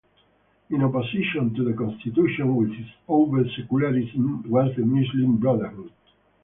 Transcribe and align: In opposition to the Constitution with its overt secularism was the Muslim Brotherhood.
In 0.71 0.81
opposition 0.81 1.53
to 1.53 1.63
the 1.63 1.73
Constitution 1.73 2.55
with 2.55 2.71
its 2.71 2.89
overt 3.07 3.45
secularism 3.55 4.49
was 4.49 4.75
the 4.75 4.81
Muslim 4.81 5.37
Brotherhood. 5.37 5.91